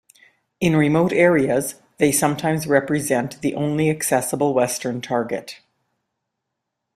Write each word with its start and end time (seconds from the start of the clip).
In 0.59 0.75
remote 0.75 1.13
areas, 1.13 1.75
they 1.99 2.11
sometimes 2.11 2.65
represent 2.65 3.39
the 3.41 3.53
only 3.53 3.87
accessible 3.91 4.51
western 4.55 4.99
target. 4.99 5.61